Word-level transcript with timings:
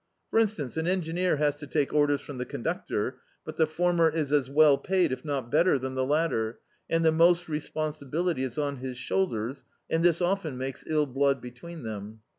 For 0.31 0.39
instance, 0.39 0.77
an 0.77 0.87
engineer 0.87 1.35
has 1.35 1.55
to 1.57 1.67
take 1.67 1.93
orders 1.93 2.21
from 2.21 2.39
the 2.39 2.45
conductor, 2.45 3.19
but 3.45 3.57
the 3.57 3.67
former 3.67 4.09
is 4.09 4.33
as 4.33 4.49
well 4.49 4.79
paid, 4.79 5.11
if 5.11 5.23
not 5.23 5.51
better, 5.51 5.77
than 5.77 5.93
the 5.93 6.03
latter, 6.07 6.57
and 6.89 7.05
the 7.05 7.11
most 7.11 7.47
responsibility 7.47 8.41
is 8.43 8.57
on 8.57 8.77
his 8.77 8.97
shoulders, 8.97 9.63
and 9.91 10.03
this 10.03 10.19
often 10.19 10.57
makes 10.57 10.83
ill 10.87 11.05
blood 11.05 11.39
between 11.39 11.83
them. 11.83 12.21